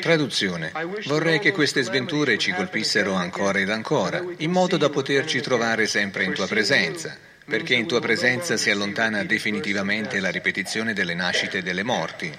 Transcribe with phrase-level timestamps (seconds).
[0.00, 0.72] Traduzione.
[1.04, 6.24] Vorrei che queste sventure ci colpissero ancora ed ancora, in modo da poterci trovare sempre
[6.24, 11.62] in tua presenza, perché in tua presenza si allontana definitivamente la ripetizione delle nascite e
[11.62, 12.34] delle morti.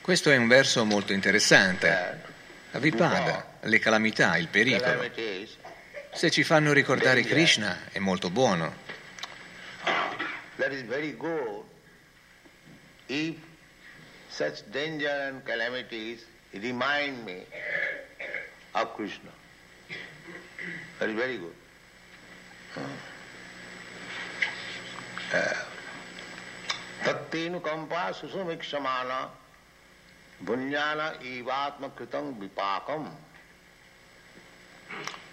[0.00, 2.22] Questo è un verso molto interessante.
[2.70, 5.10] Vipada, le calamità, il pericolo.
[6.14, 8.86] Se ci fanno ricordare Krishna è molto buono.
[10.56, 11.66] That is very good
[13.08, 13.36] if
[14.30, 17.42] such danger and calamities remind me
[18.74, 19.30] of Krishna.
[20.98, 21.54] That is very good.
[31.22, 33.10] Ivatma kritam vipakam.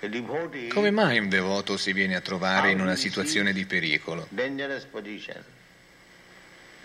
[0.01, 4.27] A devotee Come mai un devoto si viene a trovare in una situazione di pericolo?
[4.29, 5.43] dangerous position.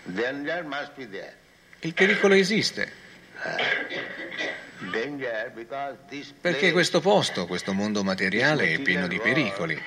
[1.83, 2.91] Il pericolo esiste,
[6.41, 9.81] perché questo posto, questo mondo materiale è pieno di pericoli.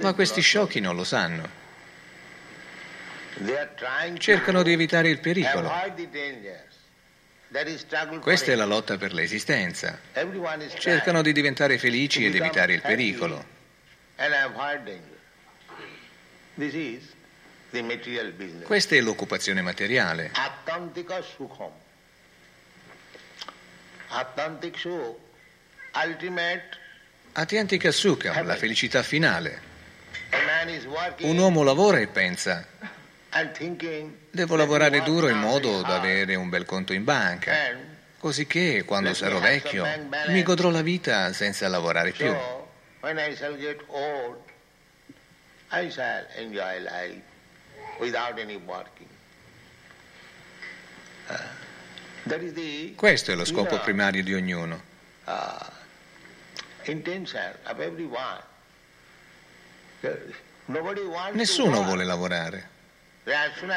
[0.00, 1.60] Ma questi sciocchi non lo sanno.
[4.18, 5.72] Cercano di evitare il pericolo.
[8.20, 9.98] Questa è la lotta per l'esistenza.
[10.78, 13.60] Cercano di diventare felici ed evitare il pericolo.
[14.16, 15.18] And avoid danger.
[15.74, 16.41] This is the material business.
[18.64, 20.30] Questa è l'occupazione materiale.
[21.22, 21.70] Sukham.
[27.32, 29.70] Atyantika Sukha, la felicità finale.
[31.20, 32.66] Un uomo lavora e pensa,
[34.30, 37.52] devo lavorare duro in modo da avere un bel conto in banca,
[38.18, 39.86] così che quando sarò vecchio
[40.28, 42.34] mi godrò la vita senza lavorare più.
[45.72, 47.22] I shall enjoy life
[47.98, 49.08] without any working.
[51.30, 51.38] Uh,
[52.26, 54.80] that is the Questo è lo scopo primario di ognuno.
[55.26, 55.70] uh,
[61.08, 62.68] wants Nessuno vuole lavorare.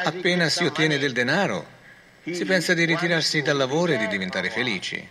[0.04, 1.66] Appena si ottiene del denaro,
[2.24, 5.08] si pensa di ritirarsi dal lavoro e di diventare felici.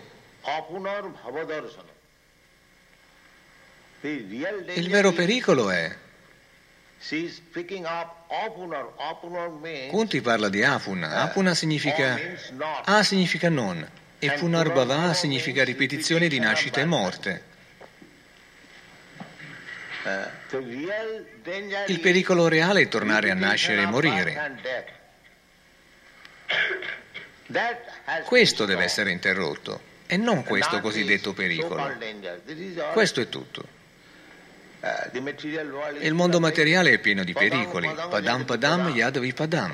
[4.01, 5.95] il vero pericolo è,
[9.89, 12.19] Kunti parla di Apuna, Apuna significa.
[12.85, 13.87] A significa non,
[14.19, 17.43] e Punarbhava significa ripetizione di nascita e morte.
[21.87, 24.59] Il pericolo reale è tornare a nascere e morire.
[28.25, 31.95] Questo deve essere interrotto, e non questo cosiddetto pericolo.
[32.91, 33.79] Questo è tutto.
[35.99, 37.87] Il mondo materiale è pieno di pericoli.
[38.09, 39.73] padam, Padam yadavi padam.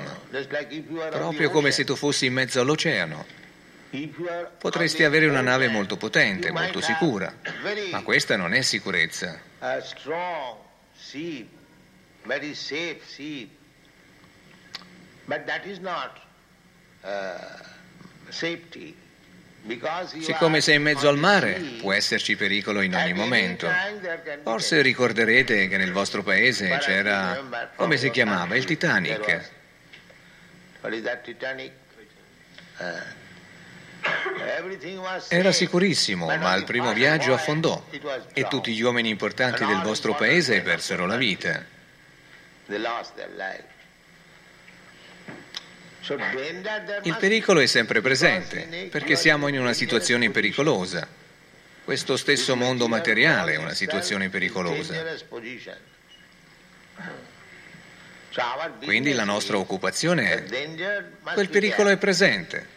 [1.10, 3.24] Proprio come se tu fossi in mezzo all'oceano.
[4.58, 7.32] Potresti avere una nave molto potente, molto sicura.
[7.90, 9.40] Ma questa non è sicurezza.
[11.10, 11.48] Ship,
[12.24, 13.48] very safe ship.
[15.26, 16.18] But that is not
[17.04, 17.62] uh,
[18.30, 18.96] safety.
[20.20, 23.66] Siccome sei in mezzo al mare, può esserci pericolo in ogni momento.
[23.66, 28.10] time there can be Forse ricorderete che nel vostro paese c'era, remember come from si
[28.10, 29.50] chiamava, il Titanic.
[30.80, 31.72] What is that Titanic?
[32.78, 32.84] Uh,
[35.28, 37.84] Era sicurissimo, ma al primo viaggio affondò
[38.32, 41.64] e tutti gli uomini importanti del vostro paese persero la vita.
[47.02, 51.06] Il pericolo è sempre presente, perché siamo in una situazione pericolosa.
[51.84, 55.04] Questo stesso mondo materiale è una situazione pericolosa.
[58.84, 62.76] Quindi la nostra occupazione è quel pericolo è presente.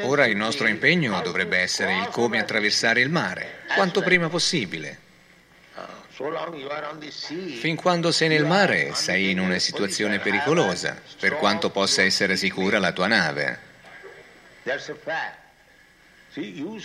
[0.00, 5.06] Ora il nostro impegno dovrebbe essere il come attraversare il mare, quanto prima possibile.
[7.60, 12.78] Fin quando sei nel mare sei in una situazione pericolosa, per quanto possa essere sicura
[12.78, 13.58] la tua nave.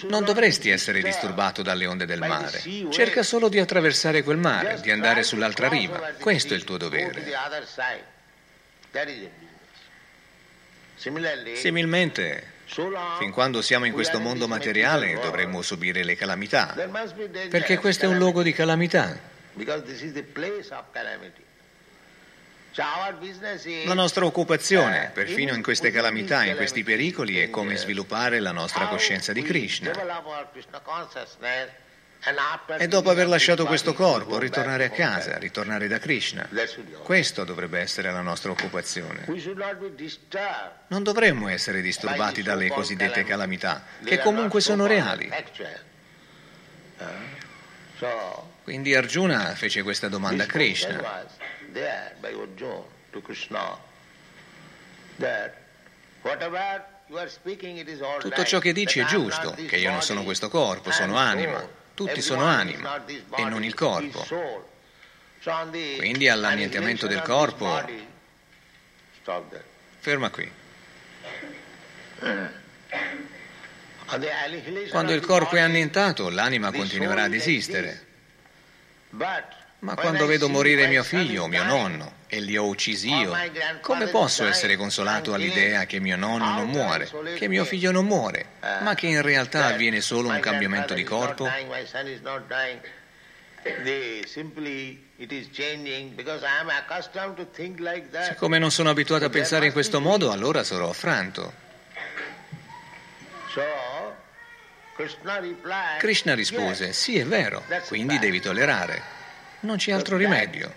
[0.08, 2.62] Non dovresti essere disturbato dalle onde del mare.
[2.90, 6.14] Cerca solo di attraversare quel mare, di andare sull'altra riva.
[6.20, 7.24] Questo è il tuo dovere.
[10.96, 12.52] Similmente,
[13.20, 16.76] fin quando siamo in questo mondo materiale dovremmo subire le calamità,
[17.50, 19.32] perché questo è un luogo di calamità.
[23.22, 28.40] is, La nostra occupazione, perfino in- queste calamità, in questi pericoli, è come uh, sviluppare
[28.40, 29.92] la nostra coscienza di Krishna.
[32.78, 36.48] E dopo aver lasciato questo corpo, ritornare a casa, ritornare da Krishna.
[37.04, 39.26] Questo dovrebbe essere la nostra occupazione.
[40.88, 45.30] Non dovremmo essere disturbati dalle cosiddette calamità, che comunque sono reali.
[48.64, 51.26] Quindi Arjuna fece questa domanda a Krishna.
[58.20, 61.82] Tutto ciò che dici è giusto, che io non sono questo corpo, sono anima.
[61.94, 64.26] Tutti sono anima e non il corpo.
[65.98, 67.86] Quindi all'annientamento del corpo-.
[70.00, 70.52] Ferma qui.
[74.90, 78.06] Quando il corpo è annientato, l'anima continuerà ad esistere.
[79.84, 83.80] Ma quando vedo morire mio figlio o mio nonno e li ho uccisi or io,
[83.82, 88.52] come posso essere consolato all'idea che mio nonno non muore, che mio figlio non muore,
[88.62, 91.50] Uh, ma che in realtà avviene solo un cambiamento di corpo?
[98.22, 101.54] Siccome non sono abituato a pensare in questo modo, allora sarò affranto.
[106.00, 109.22] Krishna rispose, "Yes, sì è vero, quindi devi tollerare.
[109.64, 110.74] Non c'è altro rimedio.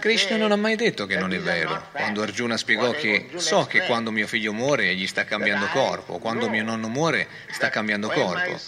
[0.00, 1.88] Krishna non ha mai detto che non è vero.
[1.92, 6.48] Quando Arjuna spiegò che so che quando mio figlio muore egli sta cambiando corpo, quando
[6.50, 8.58] mio nonno muore sta cambiando corpo.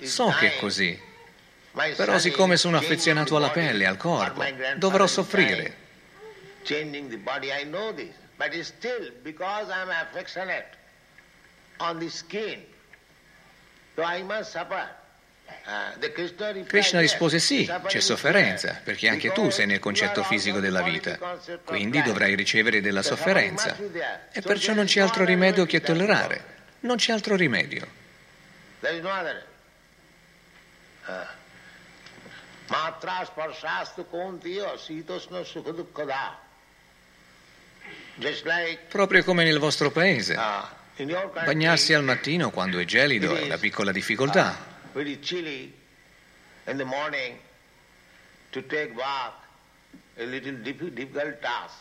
[0.00, 0.98] So che è così.
[1.94, 4.44] Però siccome sono affezionato alla pelle, al or corpo,
[4.76, 5.76] dovrò soffrire.
[6.64, 8.14] Changing the body, I know this.
[8.38, 10.68] But still, because I am affectionate
[11.80, 12.64] on the skin,
[13.96, 14.88] so I must suffer.
[15.66, 21.18] Uh, Krishna, rispose sì, c'è sofferenza, perché anche tu sei nel concetto fisico della vita,
[21.64, 23.76] quindi dovrai ricevere della sofferenza.
[24.30, 26.56] E perciò non c'è altro rimedio che tollerare.
[26.80, 27.86] Non c'è altro rimedio.
[32.68, 36.47] Matra sparsastu kontiya sitosna sukha
[38.88, 40.34] Proprio come nel vostro paese.
[40.34, 44.76] country, Bagnarsi al mattino quando è gelido è una piccola difficoltà.
[44.92, 45.72] very chilly
[46.66, 47.38] in the morning
[48.50, 49.34] to take bath,
[50.18, 51.74] a little diffi- difficult task.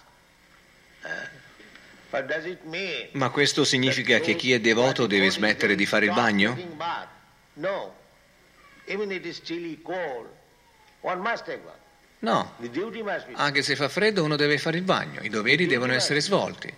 [2.10, 6.06] But does it mean Ma questo significa che chi è devoto deve smettere di fare
[6.06, 6.56] il bagno?
[7.54, 7.96] No.
[8.86, 10.30] Even it is chilly, cold,
[11.02, 11.76] one must take bath.
[12.20, 12.56] No.
[13.34, 16.74] Anche se fa freddo uno deve fare il bagno, i doveri devono essere svolti,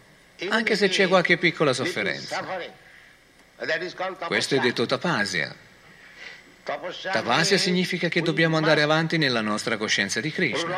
[0.49, 2.45] anche se c'è qualche piccola sofferenza.
[4.27, 5.67] Questo è detto Tapasya
[7.23, 10.77] means significa che dobbiamo andare avanti nella nostra coscienza di Krishna.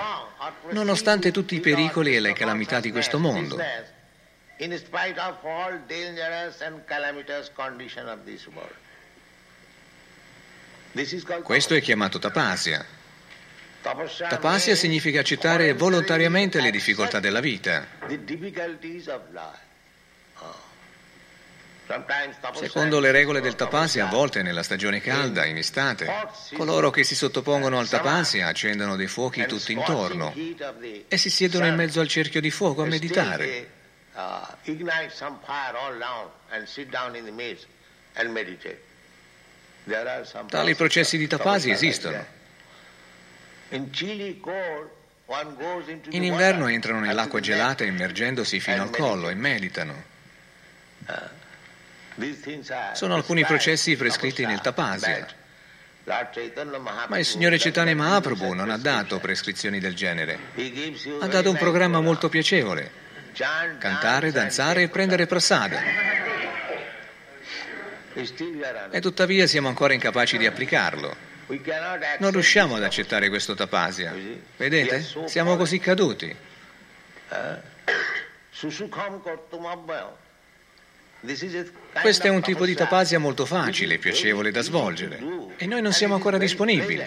[0.70, 3.58] nonostante tutti i pericoli e le calamità di questo mondo.
[11.44, 13.00] Questo è chiamato tapasya.
[13.82, 14.76] Tapasya.
[14.76, 17.86] Significa accettare volontariamente le difficoltà della vita.
[20.40, 20.56] Oh.
[22.54, 26.08] Secondo le regole del tapasya, a volte nella stagione calda, in estate,
[26.56, 31.76] coloro che si sottopongono al tapasya accendono dei fuochi tutto intorno e si siedono in
[31.76, 33.70] mezzo al cerchio di fuoco a meditare.
[34.14, 34.20] uh,
[40.48, 42.40] Tali processi di tapasya esistono.
[46.10, 50.04] In inverno entrano nell'acqua gelata immergendosi fino al collo e meditano.
[51.06, 51.40] Are
[52.94, 55.28] Sono alcuni processi prescritti nel tapasya.
[57.08, 60.38] Ma il Signore Chaitanya Mahaprabhu non ha dato prescrizioni del genere.
[61.20, 62.04] Ha dato un programma program.
[62.04, 62.92] molto piacevole.
[63.78, 65.80] Cantare, danzare e prendere prasada.
[68.92, 71.31] E tuttavia siamo ancora incapaci di applicarlo.
[72.20, 74.13] Non riusciamo ad accettare questo tapasya.
[74.58, 75.05] Vedete?
[75.25, 76.36] Siamo così caduti.
[82.01, 85.20] Questo è un tipo di tapasya molto facile piacevole da svolgere.
[85.58, 87.03] E noi non siamo ancora disponibili.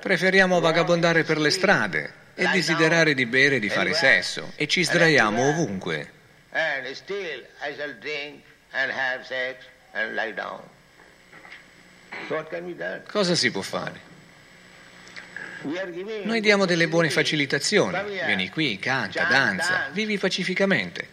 [0.00, 4.84] Preferiamo vagabondare per le strade e desiderare di bere e di fare sesso e ci
[4.84, 6.20] sdraiamo ovunque.
[6.52, 8.42] And still I shall drink
[8.72, 10.60] and have sex and lie down.
[12.28, 13.02] So what can be done?
[13.10, 14.10] Cosa si può fare?
[16.24, 17.96] Noi diamo delle buone facilitazioni.
[18.24, 21.08] Vieni qui, canta, danza, vivi pacificamente.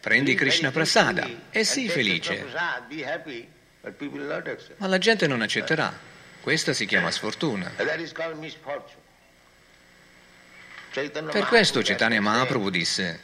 [0.00, 2.46] Prendi Krishna Prasada e sii felice.
[4.76, 5.92] Ma la gente non accetterà.
[6.40, 7.70] Questa si chiama sfortuna.
[10.90, 13.20] Per questo Chaitanya Mahaprabhu disse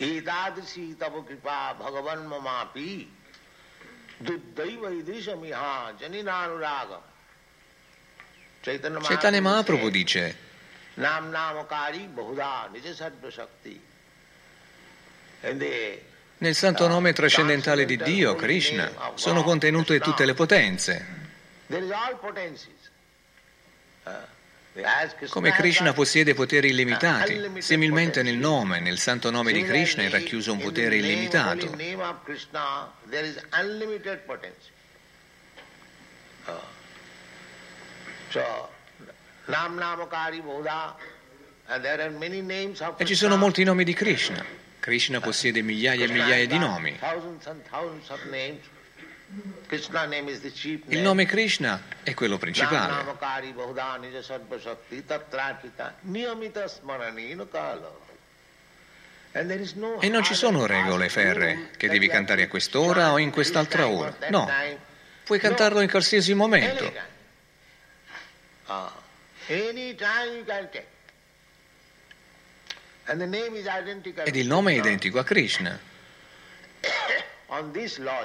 [0.00, 2.92] एतादृशी तव कृपा भगवन ममापि
[4.22, 7.04] दुर्दैव ईदृशमिहा जनिनानुरागम
[8.66, 10.34] Chaitanya Mahaprabhu dice
[10.98, 13.80] नाम नामकारी बहुधा निज सर्व शक्ति
[16.38, 21.06] nel santo nome trascendentale di Dio, Krishna, sono contenute tutte le potenze.
[25.29, 30.53] Come Krishna possiede poteri illimitati, similmente nel nome, nel santo nome di Krishna è racchiuso
[30.53, 31.75] un potere illimitato.
[42.95, 44.45] E ci sono molti nomi di Krishna.
[44.79, 46.97] Krishna possiede migliaia e migliaia di nomi.
[50.87, 53.15] Il nome Krishna è quello principale.
[59.99, 64.13] E non ci sono regole ferre che devi cantare a quest'ora o in quest'altra ora.
[64.29, 64.49] No,
[65.23, 66.91] puoi cantarlo in qualsiasi momento.
[74.23, 75.79] Ed il nome è identico a Krishna.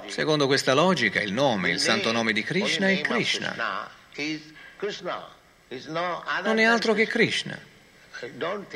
[0.06, 3.90] Secondo questa logica, il nome, il santo nome di Krishna è Krishna.
[6.44, 7.58] Non è altro che Krishna.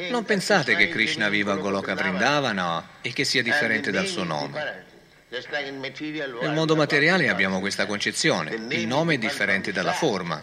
[0.08, 4.86] Non pensate che Krishna viva a Goloka Vrindavana e che sia differente dal suo nome.
[5.28, 10.42] Nel mondo materiale abbiamo questa concezione, il nome è differente dalla forma.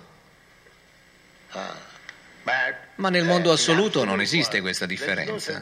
[2.96, 5.62] Ma nel mondo assoluto non esiste questa differenza.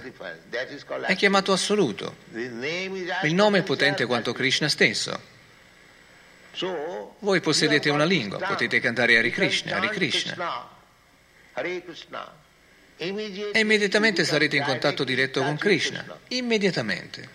[1.05, 2.17] È chiamato assoluto.
[2.33, 5.33] Il nome è potente quanto Krishna stesso.
[7.19, 10.69] Voi possedete una lingua, potete cantare Hare Krishna, Hare Krishna.
[12.97, 16.05] E immediatamente sarete in contatto diretto con Krishna.
[16.29, 17.29] Immediatamente.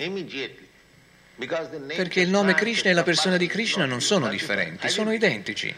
[1.37, 5.75] Perché il nome Krishna e la persona di Krishna non sono differenti, sono identici.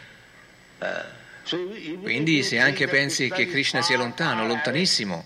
[2.01, 5.25] Quindi se anche pensi che Krishna sia lontano, lontanissimo,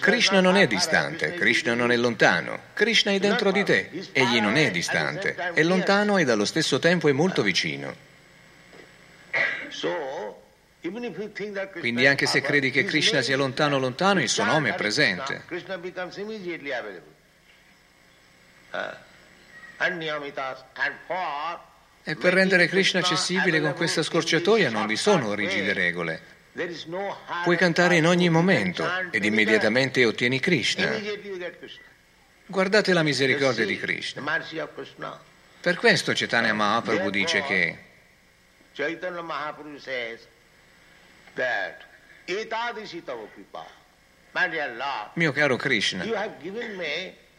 [0.00, 4.56] Krishna non è distante, Krishna non è lontano, Krishna è dentro di te, egli non
[4.56, 7.94] è distante, è lontano ed allo stesso tempo è molto vicino.
[11.78, 15.44] Quindi anche se credi che Krishna sia lontano lontano, il suo nome è presente.
[22.08, 26.20] E per rendere Krishna accessibile con questa scorciatoia non vi sono rigide regole.
[27.42, 30.88] Puoi cantare in ogni momento ed immediatamente ottieni Krishna.
[32.46, 34.22] Guardate la misericordia di Krishna.
[35.60, 37.78] Per questo Chaitanya Mahaprabhu dice che
[45.14, 46.04] mio caro Krishna,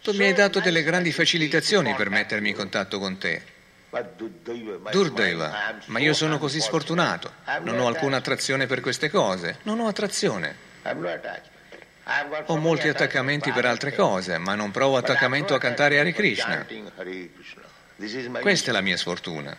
[0.02, 3.56] tu mi hai dato delle grandi facilitazioni per mettermi in contatto con te.
[4.92, 9.88] Durdeva, ma io sono così sfortunato, non ho alcuna attrazione per queste cose, non ho
[9.88, 10.56] attrazione.
[12.46, 16.66] Ho molti attaccamenti per altre cose, ma non provo attaccamento a cantare Hare Krishna.
[18.42, 19.58] Questa è la mia sfortuna.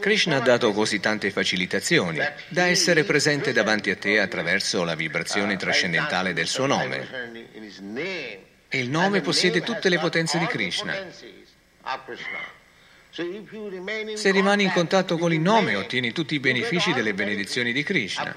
[0.00, 5.56] Krishna ha dato così tante facilitazioni da essere presente davanti a te attraverso la vibrazione
[5.56, 7.08] trascendentale del suo nome.
[8.68, 10.96] E il nome possiede tutte le potenze di Krishna.
[13.10, 18.34] Se rimani in contatto con il nome ottieni tutti i benefici delle benedizioni di Krishna.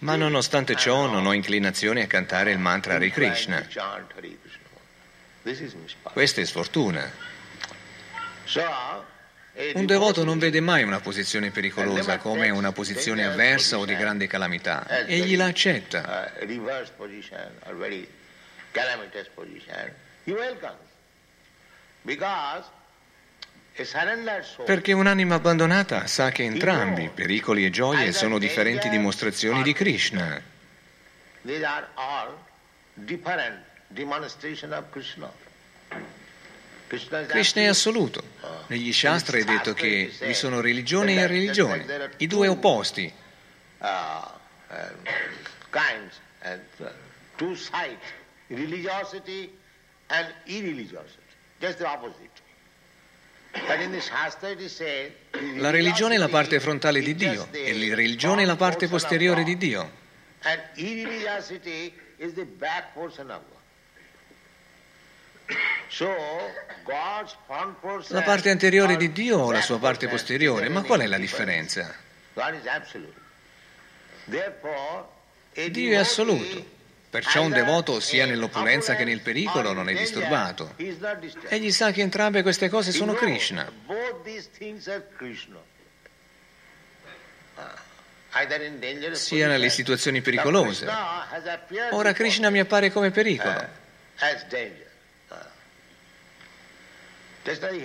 [0.00, 3.66] Ma nonostante ciò non ho inclinazione a cantare il mantra Hare Krishna.
[6.02, 7.12] Questa è sfortuna.
[9.74, 14.26] Un devoto non vede mai una posizione pericolosa come una posizione avversa o di grande
[14.26, 14.86] calamità.
[15.06, 16.32] Egli la accetta.
[24.64, 30.42] Perché un'anima abbandonata sa che entrambi, pericoli e gioie, sono differenti dimostrazioni di Krishna.
[37.28, 38.22] Krishna è assoluto.
[38.66, 41.84] Negli Shastra è detto che vi sono religioni e religioni,
[42.16, 43.12] i due opposti.
[48.48, 49.64] Religiosity
[50.08, 52.44] and irreligiosity, just the opposite.
[55.58, 59.44] La religione è la parte frontale di Dio e la religione è la parte posteriore
[59.44, 59.90] di Dio.
[68.08, 71.94] La parte anteriore di Dio o la sua parte posteriore, ma qual è la differenza?
[75.54, 76.74] Dio è assoluto.
[77.08, 80.74] Perciò un devoto sia nell'opulenza che nel pericolo non è disturbato.
[81.48, 83.70] Egli sa che entrambe queste cose sono Krishna.
[89.12, 90.86] Sia nelle situazioni pericolose.
[91.90, 93.84] Ora Krishna mi appare come pericolo.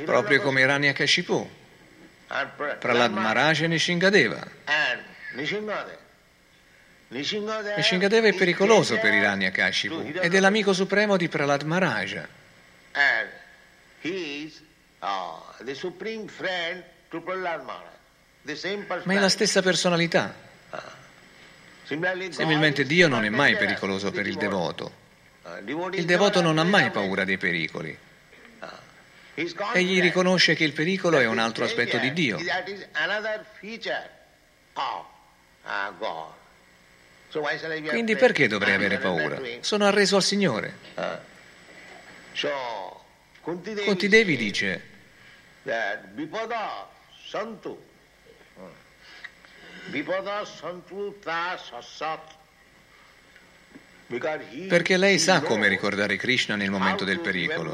[0.05, 1.49] Proprio come Hiranyakashipu,
[2.79, 4.45] Prahlad Maharaj e Nishingadeva.
[7.13, 12.21] E Shingadeva è pericoloso per Hiranyakashipu ed è l'amico supremo di Prahlad Maharaj.
[19.03, 20.33] Ma è la stessa personalità.
[21.83, 24.99] Similmente Dio non è mai pericoloso per il devoto.
[25.91, 27.97] Il devoto non ha mai paura dei pericoli.
[29.73, 32.37] Egli riconosce che il pericolo è un altro aspetto di Dio.
[37.87, 39.39] Quindi perché dovrei avere paura?
[39.61, 40.73] Sono arreso al Signore.
[43.41, 44.89] Conti Devi dice
[54.67, 57.71] perché lei sa come ricordare Krishna nel momento del pericolo.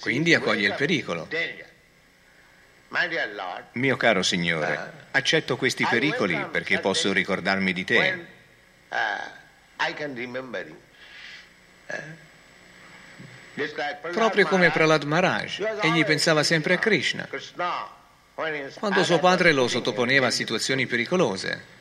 [0.00, 1.28] Quindi accoglie il pericolo.
[3.72, 8.26] Mio caro Signore, accetto questi pericoli perché posso ricordarmi di te.
[8.88, 9.36] Uh, uh,
[14.12, 17.28] Proprio come Prahlad Maharaj, egli pensava sempre a Krishna.
[18.78, 21.76] Quando suo padre lo sottoponeva a situazioni pericolose,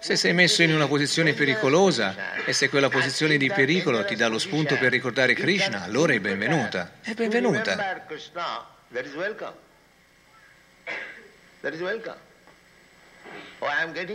[0.00, 4.28] se sei messo in una posizione pericolosa e se quella posizione di pericolo ti dà
[4.28, 6.92] lo spunto per ricordare Krishna, allora è benvenuta.
[7.00, 7.76] È benvenuta.
[7.76, 8.66] That is welcome.
[8.92, 9.64] That is welcome.
[10.88, 11.55] Oh,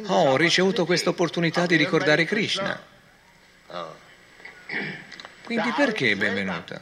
[0.07, 2.81] ho ricevuto questa opportunità di ricordare Krishna.
[3.67, 3.95] Oh.
[5.43, 6.81] Quindi perché è benvenuta?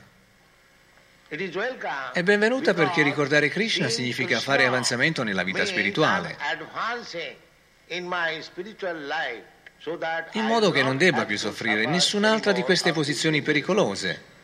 [2.11, 6.35] È benvenuta perché ricordare Krishna significa fare avanzamento nella vita spirituale,
[10.31, 14.37] in modo che non debba più soffrire nessun'altra di queste posizioni pericolose.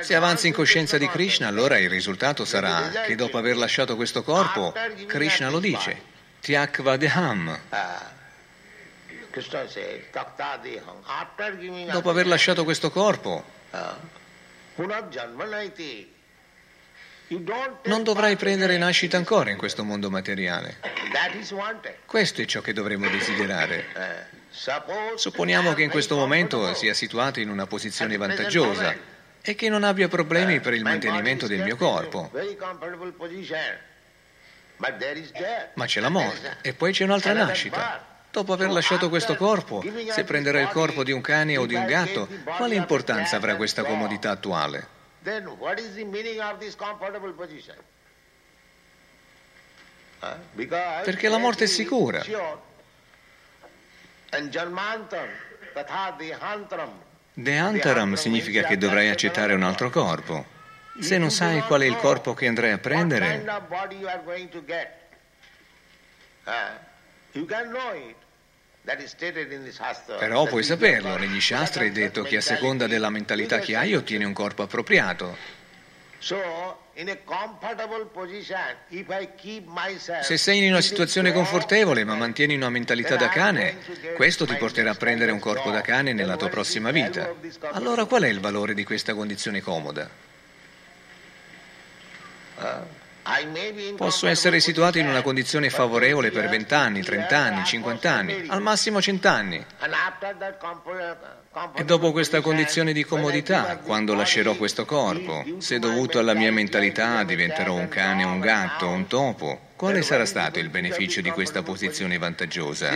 [0.00, 4.22] Se avanzi in coscienza di Krishna, allora il risultato sarà che dopo aver lasciato questo
[4.22, 4.72] corpo,
[5.06, 6.00] Krishna lo dice,
[6.40, 7.58] Tyakvadeham.
[11.90, 13.44] Dopo aver lasciato questo corpo,
[17.82, 20.78] non dovrai prendere nascita ancora in questo mondo materiale.
[22.06, 24.28] Questo è ciò che dovremmo desiderare.
[25.16, 29.12] Supponiamo che in questo momento sia situato in una posizione vantaggiosa
[29.46, 32.30] e che non abbia problemi per il mantenimento del mio corpo.
[35.74, 38.12] Ma c'è la morte e poi c'è un'altra nascita.
[38.30, 41.84] Dopo aver lasciato questo corpo, se prenderò il corpo di un cane o di un
[41.84, 42.26] gatto,
[42.56, 44.88] quale importanza avrà questa comodità attuale?
[51.04, 52.22] Perché la morte è sicura.
[57.36, 60.46] Deantaram significa che dovrai accettare un altro corpo.
[61.00, 63.44] Se non sai qual è il corpo che andrai a prendere,
[70.18, 74.22] però puoi saperlo, negli Shastra è detto che a seconda della mentalità che hai ottieni
[74.22, 75.36] un corpo appropriato.
[80.20, 83.76] Se sei in una situazione confortevole ma mantieni una mentalità da cane,
[84.14, 87.30] questo ti porterà a prendere un corpo da cane nella tua prossima vita.
[87.72, 90.08] Allora qual è il valore di questa condizione comoda?
[93.96, 98.60] Posso essere situato in una condizione favorevole per 20 anni, 30 anni, 50 anni, al
[98.60, 99.64] massimo 100 anni.
[101.74, 107.22] E dopo questa condizione di comodità, quando lascerò questo corpo, se dovuto alla mia mentalità
[107.24, 112.18] diventerò un cane, un gatto, un topo, quale sarà stato il beneficio di questa posizione
[112.18, 112.94] vantaggiosa?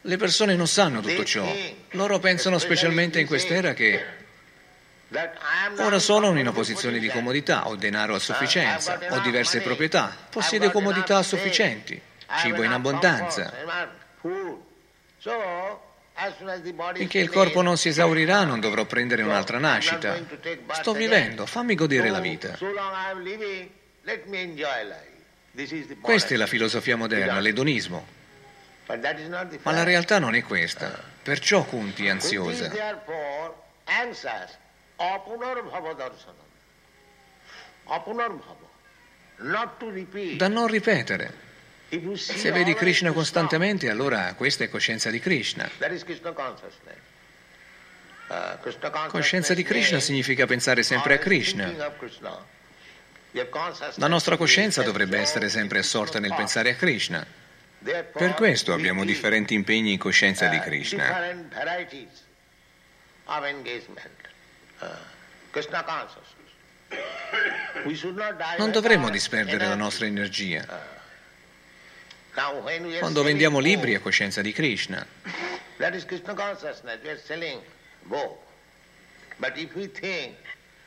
[0.00, 1.46] Le persone non sanno tutto ciò.
[1.90, 4.22] Loro pensano specialmente in quest'era che
[5.78, 10.70] Ora sono in una posizione di comodità, ho denaro a sufficienza, ho diverse proprietà, possiedo
[10.70, 12.00] comodità sufficienti,
[12.38, 13.52] cibo in abbondanza.
[16.94, 20.16] Finché il corpo non si esaurirà non dovrò prendere un'altra nascita.
[20.72, 22.56] Sto vivendo, fammi godere la vita.
[26.00, 28.06] Questa è la filosofia moderna, l'edonismo.
[28.86, 31.02] Ma la realtà non è questa.
[31.22, 32.70] Perciò Kunti è ansiosa.
[40.36, 41.42] Da non ripetere.
[42.14, 45.70] Se vedi Krishna costantemente, allora questa è coscienza di Krishna.
[48.26, 51.72] Uh, coscienza di Krishna significa pensare sempre a Krishna.
[53.96, 57.24] La nostra coscienza dovrebbe essere sempre assorta nel pensare a Krishna.
[57.82, 61.32] Per questo abbiamo differenti impegni in coscienza di uh, Krishna.
[68.58, 70.64] Non dovremmo disperdere la nostra energia.
[72.98, 75.06] Quando vendiamo libri a coscienza di Krishna.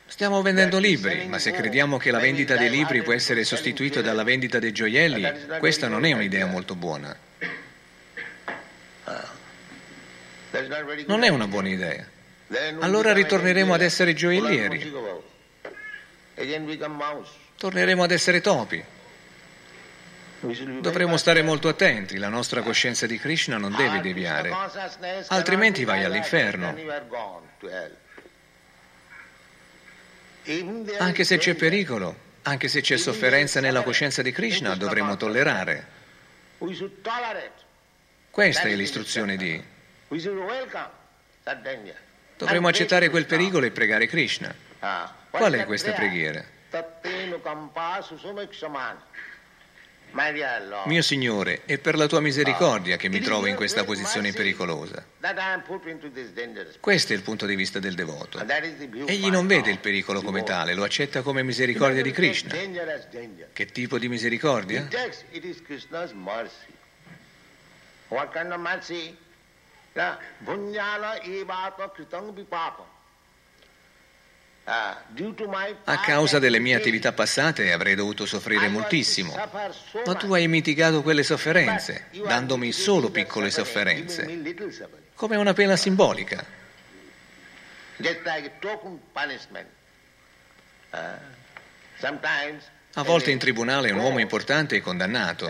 [0.06, 4.24] Stiamo vendendo libri, ma se crediamo che la vendita dei libri può essere sostituita dalla
[4.24, 7.14] vendita dei gioielli, questa non è un'idea molto buona.
[11.06, 12.16] Non è una buona idea.
[12.80, 14.92] Allora ritorneremo ad essere gioiellieri.
[17.56, 18.84] Torneremo ad essere topi.
[20.80, 24.52] Dovremo stare molto attenti, la nostra coscienza di Krishna non deve deviare,
[25.26, 26.76] altrimenti vai all'inferno.
[30.98, 35.86] Anche se c'è pericolo, anche se c'è sofferenza nella coscienza di Krishna, dovremo tollerare.
[38.30, 39.62] Questa è l'istruzione di...
[42.38, 44.54] Dovremmo accettare quel pericolo e pregare Krishna.
[45.30, 46.44] Qual è questa preghiera?
[50.86, 55.04] Mio Signore, è per la tua misericordia che mi trovo in questa posizione pericolosa.
[56.80, 58.38] Questo è il punto di vista del devoto.
[59.06, 62.54] Egli non vede il pericolo come tale, lo accetta come misericordia di Krishna.
[63.52, 64.88] Che tipo di misericordia?
[68.08, 69.14] What kind of mercy?
[75.84, 79.34] A causa delle mie attività passate avrei dovuto soffrire moltissimo,
[80.04, 84.26] ma tu hai mitigato quelle sofferenze, dandomi solo piccole sofferenze,
[85.14, 86.44] come una pena simbolica.
[92.94, 95.46] A volte in tribunale un uomo importante è condannato.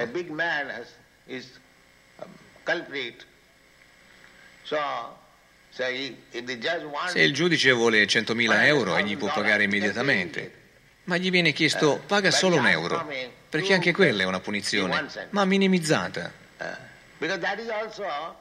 [5.70, 10.52] Se il giudice vuole 100.000 euro, egli può pagare immediatamente,
[11.04, 13.06] ma gli viene chiesto eh, paga solo un euro,
[13.48, 16.32] perché anche quella è una punizione, ma minimizzata.
[16.58, 16.86] Eh,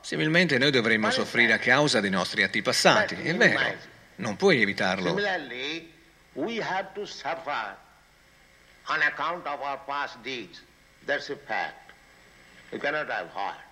[0.01, 3.75] Similmente noi dovremmo soffrire a causa dei nostri atti passati, è vero,
[4.15, 5.15] non puoi evitarlo.
[8.89, 10.63] On account of our past deeds,
[11.05, 11.91] that's a fact.
[12.71, 13.66] You cannot avoid.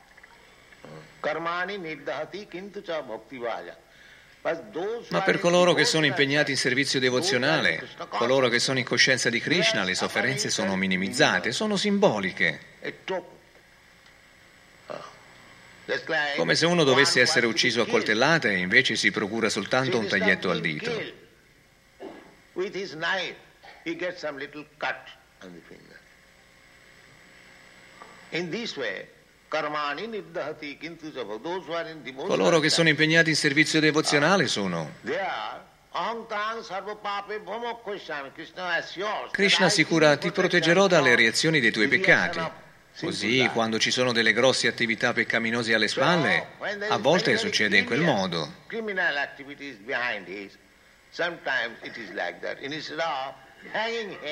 [5.10, 9.40] Ma per coloro che sono impegnati in servizio devozionale, coloro che sono in coscienza di
[9.40, 12.60] Krishna, le sofferenze sono minimizzate, sono simboliche.
[16.36, 20.52] Come se uno dovesse essere ucciso a coltellate e invece si procura soltanto un taglietto
[20.52, 20.92] al dito.
[28.32, 29.08] In this way,
[32.28, 34.92] Coloro che sono impegnati in servizio devozionale sono
[39.32, 42.40] Krishna assicura ti proteggerò dalle reazioni dei tuoi peccati.
[43.00, 46.48] Così, quando ci sono delle grosse attività peccaminose alle spalle,
[46.88, 48.54] a volte succede in quel modo.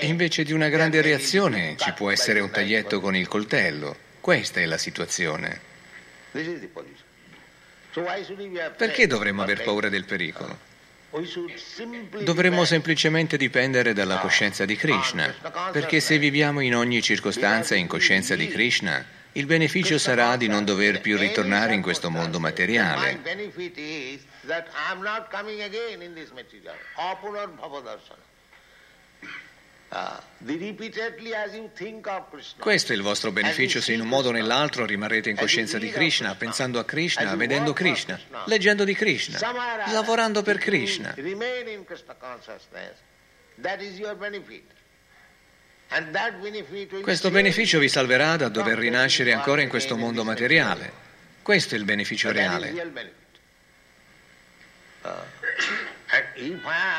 [0.02, 4.03] Invece di una grande reazione ci può essere un taglietto con il coltello.
[4.24, 5.60] Questa è la situazione.
[8.78, 10.58] Perché dovremmo aver paura del pericolo?
[12.22, 15.36] Dovremmo semplicemente dipendere dalla coscienza di Krishna,
[15.74, 20.64] perché se viviamo in ogni circostanza in coscienza di Krishna, il beneficio sarà di non
[20.64, 23.20] dover più ritornare in questo mondo materiale.
[32.58, 35.92] Questo è il vostro beneficio se in un modo o nell'altro rimarrete in coscienza di
[35.92, 39.40] Krishna, pensando a Krishna, vedendo Krishna, leggendo di Krishna,
[39.92, 41.14] lavorando per Krishna.
[47.02, 50.92] Questo beneficio vi salverà da dover rinascere ancora in questo mondo materiale.
[51.44, 53.22] Questo è il beneficio reale.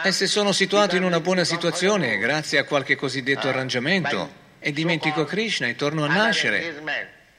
[0.02, 5.24] E se sono situato in una buona situazione grazie a qualche cosiddetto arrangiamento e dimentico
[5.24, 6.74] Krishna e torno a nascere,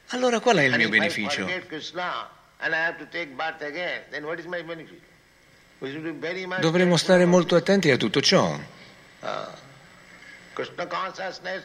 [0.08, 1.48] allora qual è il mio beneficio?
[6.60, 8.58] Dovremmo stare molto attenti a tutto ciò.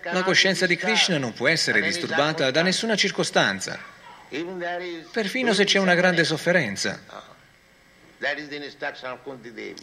[0.04, 3.80] La coscienza di Krishna non può essere disturbata da nessuna circostanza,
[5.12, 7.30] perfino se c'è una grande sofferenza.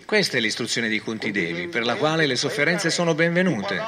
[0.07, 3.83] Questa è l'istruzione di Kunti Devi, per la quale le sofferenze sono benvenute.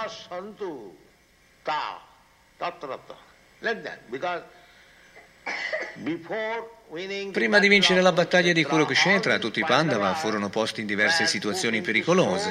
[7.31, 11.81] Prima di vincere la battaglia di Kurukshetra, tutti i Pandava furono posti in diverse situazioni
[11.81, 12.51] pericolose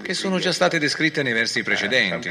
[0.00, 2.30] che sono già state descritte nei versi precedenti.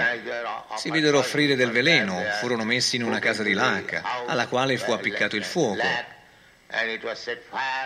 [0.77, 4.91] Si videro offrire del veleno, furono messi in una casa di lacca, alla quale fu
[4.91, 6.19] appiccato il fuoco.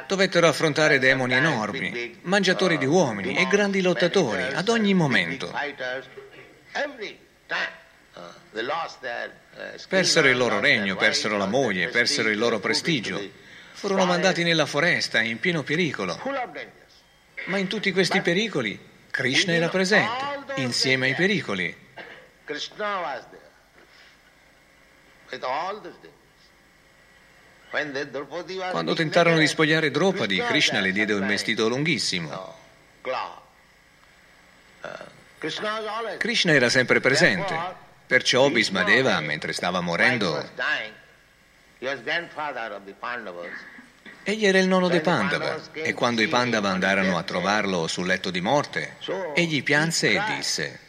[0.05, 5.51] Dovettero affrontare demoni enormi, mangiatori di uomini e grandi lottatori ad ogni momento.
[9.87, 13.19] Persero il loro regno, persero la moglie, persero il loro prestigio.
[13.73, 16.19] Furono mandati nella foresta in pieno pericolo.
[17.45, 21.75] Ma in tutti questi pericoli Krishna era presente, insieme ai pericoli.
[22.45, 23.41] Krishna was there.
[25.31, 25.95] With all those
[28.71, 32.55] quando tentarono di spogliare Draupadi, Krishna le diede un vestito lunghissimo.
[36.17, 37.57] Krishna era sempre presente,
[38.07, 40.49] perciò Bhismadeva, mentre stava morendo,
[44.23, 45.59] egli era il nonno dei Pandava.
[45.73, 48.95] E quando i Pandava andarono a trovarlo sul letto di morte,
[49.33, 50.79] egli pianse e disse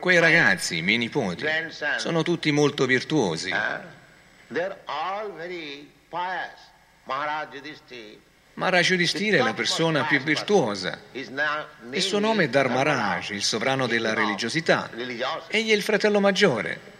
[0.00, 1.44] Quei ragazzi, i miei nipoti,
[1.96, 3.52] sono tutti molto virtuosi.
[8.54, 11.00] Maharaj Yudhishthira è la persona più virtuosa.
[11.12, 14.90] Il suo nome è Dharmaraj, il sovrano della religiosità.
[15.48, 16.92] Egli è il fratello maggiore.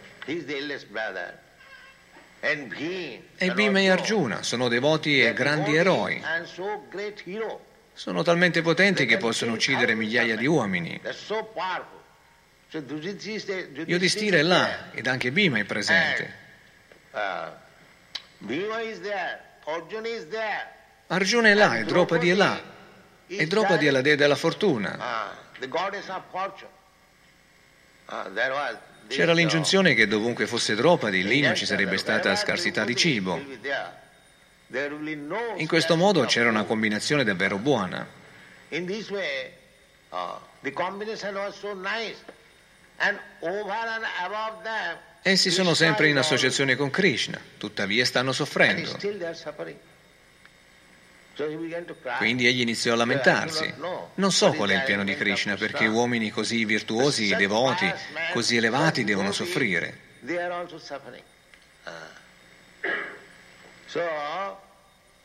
[3.37, 6.21] E Bhima e Arjuna sono devoti e grandi eroi.
[7.93, 10.99] Sono talmente potenti che possono uccidere migliaia di uomini.
[13.85, 16.43] Yudhishthira è là ed anche Bhima è presente.
[21.07, 22.61] Arjuna è là e Draupadi è là.
[23.27, 24.97] E Draupadi è la dea della fortuna.
[29.07, 33.39] C'era l'ingiunzione che dovunque fosse Draupadi, lì non ci sarebbe stata scarsità di cibo.
[35.55, 38.05] In questo modo c'era una combinazione davvero buona.
[38.69, 39.51] In this way,
[40.09, 42.17] uh, the combination was so nice.
[45.21, 48.97] Essi sono sempre in associazione con Krishna, tuttavia stanno soffrendo.
[52.17, 53.73] Quindi egli iniziò a lamentarsi.
[54.15, 57.91] Non so qual è il piano di Krishna perché uomini così virtuosi, devoti,
[58.31, 59.99] così elevati devono soffrire.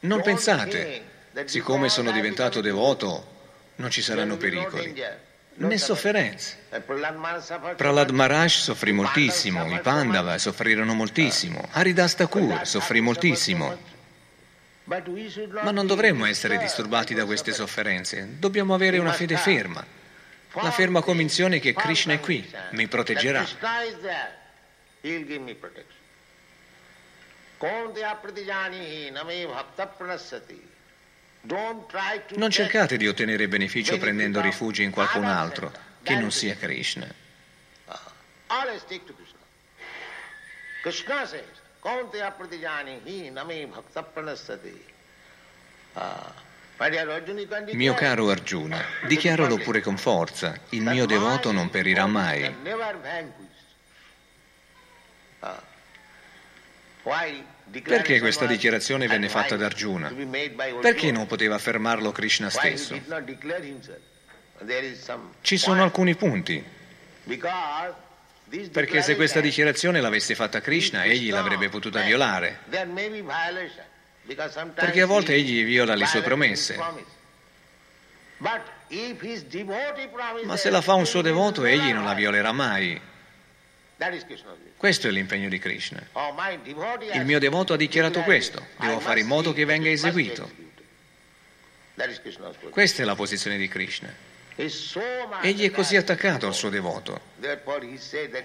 [0.00, 1.02] Non pensate,
[1.44, 3.38] siccome sono diventato devoto,
[3.76, 5.28] non ci saranno pericoli
[5.60, 6.56] né sofferenze.
[7.76, 13.76] Prahlad Maharaj soffrì moltissimo, i Pandava soffrirono moltissimo, Haridas Thakur soffrì moltissimo.
[14.84, 19.84] Ma non dovremmo essere disturbati da queste sofferenze, dobbiamo avere una fede ferma,
[20.54, 23.46] la ferma convinzione che Krishna è qui, mi proteggerà.
[27.58, 30.69] Konti apratijani name bhakta pranasati
[31.42, 35.72] non cercate di ottenere beneficio prendendo rifugio in qualcun altro
[36.02, 37.06] che non sia Krishna.
[40.82, 41.26] Krishna.
[41.26, 41.44] Says,
[41.82, 44.88] Kaunte apratijani name bhakta pranasati.
[47.72, 52.54] Mio caro Arjuna, dichiaralo pure con forza, il mio devoto non perirà mai.
[57.70, 60.12] Perché questa dichiarazione venne fatta da Arjuna?
[60.80, 62.98] Perché non poteva affermarlo Krishna stesso?
[65.40, 66.64] Ci sono alcuni punti.
[68.72, 72.58] Perché se questa dichiarazione l'avesse fatta Krishna, egli l'avrebbe potuta violare.
[74.74, 76.76] Perché a volte egli viola le sue promesse.
[80.44, 83.00] Ma se la fa un suo devoto, egli non la violerà mai.
[84.78, 86.02] Questo è l'impegno di Krishna.
[86.12, 86.34] Oh,
[87.12, 90.50] Il mio devoto ha dichiarato questo, devo fare in modo che venga eseguito.
[92.70, 94.10] Questa è la posizione di Krishna.
[95.42, 97.20] Egli è così attaccato al suo devoto.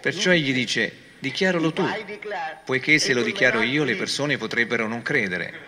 [0.02, 1.88] Perciò egli dice, dichiaralo tu,
[2.66, 5.65] poiché se lo dichiaro io le persone potrebbero non credere.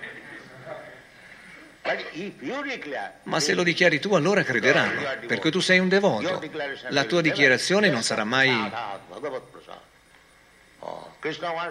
[3.23, 6.41] Ma se lo dichiari tu allora crederanno, perché tu sei un devoto.
[6.89, 8.71] La tua dichiarazione non sarà mai...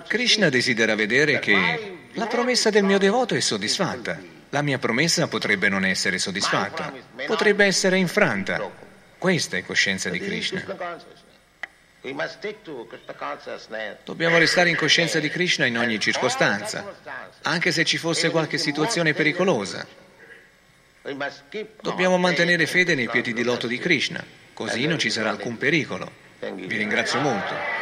[0.07, 4.35] Krishna desidera vedere che la promessa del mio devoto è soddisfatta.
[4.51, 6.93] La mia promessa potrebbe non essere soddisfatta,
[7.27, 8.71] potrebbe essere infranta.
[9.19, 10.65] Questa è coscienza di Krishna.
[14.05, 16.85] Dobbiamo restare in coscienza di Krishna in ogni circostanza,
[17.43, 20.05] anche se ci fosse qualche situazione pericolosa.
[21.81, 26.11] Dobbiamo mantenere fede nei piedi di loto di Krishna, così non ci sarà alcun pericolo.
[26.41, 27.76] Vi ringrazio molto.